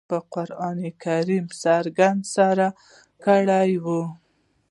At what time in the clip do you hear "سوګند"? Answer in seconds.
1.61-2.21